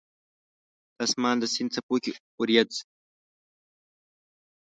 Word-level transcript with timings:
د 0.95 0.99
اسمان 1.05 1.35
د 1.39 1.43
سیند 1.53 1.71
څپو 1.75 1.95
کې 2.03 2.11
اوریځ 2.37 2.71